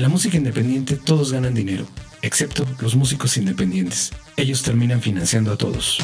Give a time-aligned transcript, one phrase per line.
[0.00, 1.86] En la música independiente todos ganan dinero,
[2.22, 4.12] excepto los músicos independientes.
[4.38, 5.98] Ellos terminan financiando a todos.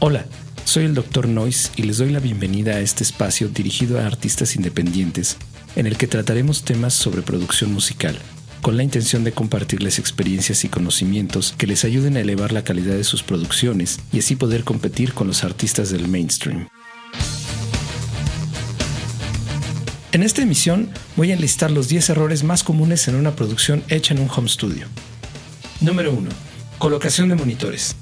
[0.00, 0.26] Hola,
[0.64, 1.28] soy el Dr.
[1.28, 5.36] Noise y les doy la bienvenida a este espacio dirigido a artistas independientes,
[5.76, 8.18] en el que trataremos temas sobre producción musical,
[8.62, 12.96] con la intención de compartirles experiencias y conocimientos que les ayuden a elevar la calidad
[12.96, 16.66] de sus producciones y así poder competir con los artistas del mainstream.
[20.18, 24.14] En esta emisión voy a enlistar los 10 errores más comunes en una producción hecha
[24.14, 24.88] en un home studio.
[25.80, 26.28] Número 1.
[26.78, 27.94] Colocación de monitores.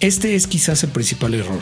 [0.00, 1.60] Este es quizás el principal error.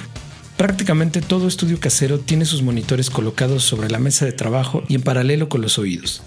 [0.57, 5.03] Prácticamente todo estudio casero tiene sus monitores colocados sobre la mesa de trabajo y en
[5.03, 6.23] paralelo con los oídos.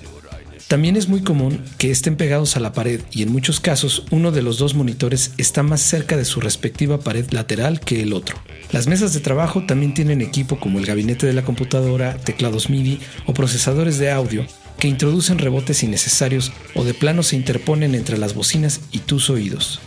[0.67, 4.33] También es muy común que estén pegados a la pared y en muchos casos uno
[4.33, 8.35] de los dos monitores está más cerca de su respectiva pared lateral que el otro.
[8.71, 12.99] Las mesas de trabajo también tienen equipo como el gabinete de la computadora, teclados MIDI
[13.27, 14.45] o procesadores de audio
[14.77, 19.79] que introducen rebotes innecesarios o de plano se interponen entre las bocinas y tus oídos.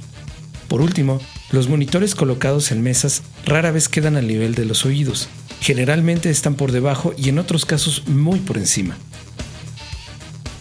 [0.66, 1.20] Por último,
[1.52, 5.28] los monitores colocados en mesas rara vez quedan al nivel de los oídos.
[5.60, 8.96] Generalmente están por debajo y en otros casos muy por encima.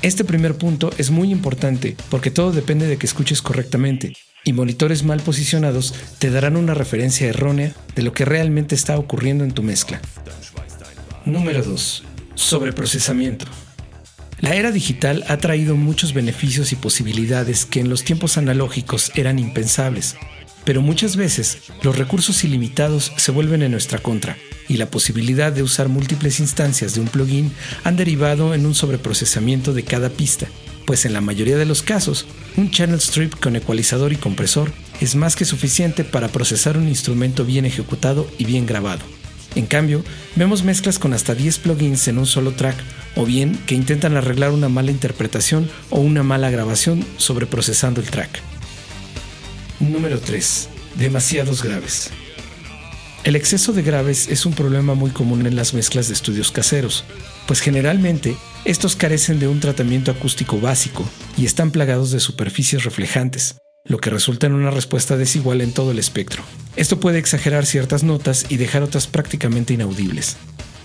[0.02, 4.14] Este primer punto es muy importante porque todo depende de que escuches correctamente
[4.46, 9.44] y monitores mal posicionados te darán una referencia errónea de lo que realmente está ocurriendo
[9.44, 10.00] en tu mezcla.
[11.26, 12.04] Número 2.
[12.34, 13.46] Sobreprocesamiento.
[14.40, 19.38] La era digital ha traído muchos beneficios y posibilidades que en los tiempos analógicos eran
[19.38, 20.16] impensables,
[20.66, 25.64] pero muchas veces los recursos ilimitados se vuelven en nuestra contra y la posibilidad de
[25.64, 27.52] usar múltiples instancias de un plugin
[27.84, 30.48] han derivado en un sobreprocesamiento de cada pista,
[30.86, 34.72] pues en la mayoría de los casos, un channel strip con ecualizador y compresor
[35.02, 39.02] es más que suficiente para procesar un instrumento bien ejecutado y bien grabado.
[39.56, 40.04] En cambio,
[40.36, 42.76] vemos mezclas con hasta 10 plugins en un solo track,
[43.16, 48.49] o bien que intentan arreglar una mala interpretación o una mala grabación sobreprocesando el track.
[49.80, 50.70] Número 3.
[50.96, 52.12] Demasiados graves.
[53.24, 57.06] El exceso de graves es un problema muy común en las mezclas de estudios caseros,
[57.48, 61.06] pues generalmente estos carecen de un tratamiento acústico básico
[61.38, 63.56] y están plagados de superficies reflejantes,
[63.86, 66.44] lo que resulta en una respuesta desigual en todo el espectro.
[66.76, 70.36] Esto puede exagerar ciertas notas y dejar otras prácticamente inaudibles.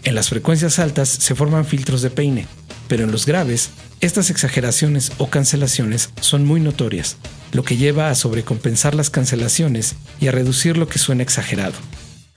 [0.05, 2.47] En las frecuencias altas se forman filtros de peine,
[2.87, 3.71] pero en los graves,
[4.01, 7.17] estas exageraciones o cancelaciones son muy notorias,
[7.55, 11.75] lo que lleva a sobrecompensar las cancelaciones y a reducir lo que suena exagerado.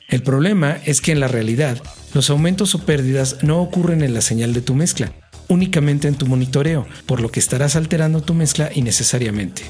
[0.07, 1.81] El problema es que en la realidad,
[2.13, 5.11] los aumentos o pérdidas no ocurren en la señal de tu mezcla,
[5.49, 9.63] únicamente en tu monitoreo, por lo que estarás alterando tu mezcla innecesariamente.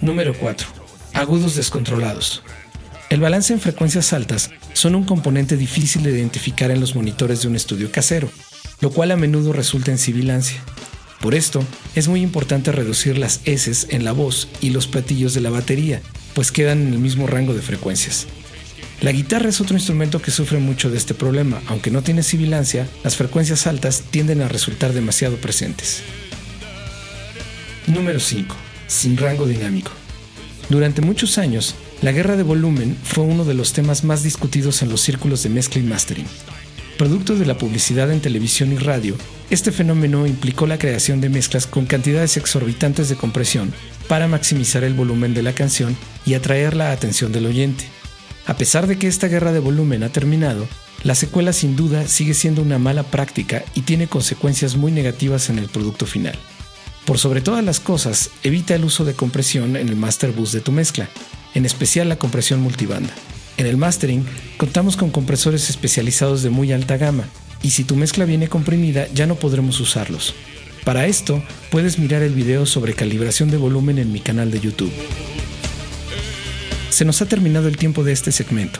[0.00, 0.66] Número 4.
[1.12, 2.42] Agudos descontrolados.
[3.10, 7.48] El balance en frecuencias altas son un componente difícil de identificar en los monitores de
[7.48, 8.30] un estudio casero,
[8.80, 10.62] lo cual a menudo resulta en sibilancia.
[11.24, 11.64] Por esto,
[11.94, 16.02] es muy importante reducir las S en la voz y los platillos de la batería,
[16.34, 18.26] pues quedan en el mismo rango de frecuencias.
[19.00, 21.62] La guitarra es otro instrumento que sufre mucho de este problema.
[21.68, 26.02] Aunque no tiene sibilancia, las frecuencias altas tienden a resultar demasiado presentes.
[27.86, 28.54] Número 5.
[28.86, 29.92] Sin rango dinámico.
[30.68, 34.90] Durante muchos años, la guerra de volumen fue uno de los temas más discutidos en
[34.90, 36.26] los círculos de mezcla y mastering.
[36.98, 39.16] Producto de la publicidad en televisión y radio,
[39.50, 43.72] este fenómeno implicó la creación de mezclas con cantidades exorbitantes de compresión
[44.08, 47.84] para maximizar el volumen de la canción y atraer la atención del oyente.
[48.46, 50.66] A pesar de que esta guerra de volumen ha terminado,
[51.02, 55.58] la secuela sin duda sigue siendo una mala práctica y tiene consecuencias muy negativas en
[55.58, 56.38] el producto final.
[57.04, 60.62] Por sobre todas las cosas, evita el uso de compresión en el master bus de
[60.62, 61.08] tu mezcla,
[61.54, 63.12] en especial la compresión multibanda.
[63.58, 64.24] En el mastering
[64.56, 67.24] contamos con compresores especializados de muy alta gama,
[67.64, 70.34] y si tu mezcla viene comprimida ya no podremos usarlos.
[70.84, 74.92] Para esto, puedes mirar el video sobre calibración de volumen en mi canal de YouTube.
[76.90, 78.78] Se nos ha terminado el tiempo de este segmento.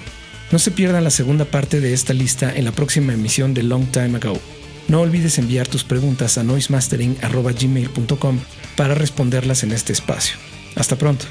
[0.52, 3.90] No se pierdan la segunda parte de esta lista en la próxima emisión de Long
[3.90, 4.38] Time Ago.
[4.86, 8.38] No olvides enviar tus preguntas a noisemastering.gmail.com
[8.76, 10.36] para responderlas en este espacio.
[10.76, 11.24] Hasta pronto.